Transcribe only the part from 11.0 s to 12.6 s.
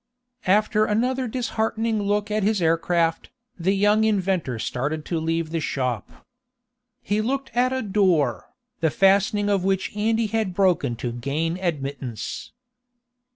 gain admittance.